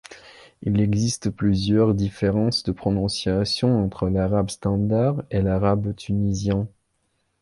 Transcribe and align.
Il 0.63 0.81
existe 0.81 1.29
plusieurs 1.29 1.93
différences 1.93 2.63
de 2.63 2.71
prononciation 2.71 3.79
entre 3.83 4.09
l'arabe 4.09 4.49
standard 4.49 5.21
et 5.29 5.43
l'arabe 5.43 5.93
tunisien. 5.95 6.67